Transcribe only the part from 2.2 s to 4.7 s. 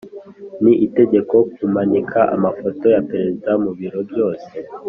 amafoto ya perezida mubiro byose